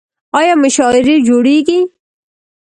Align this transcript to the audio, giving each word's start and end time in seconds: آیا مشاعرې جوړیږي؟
آیا 0.39 0.53
مشاعرې 0.63 1.15
جوړیږي؟ 1.27 1.79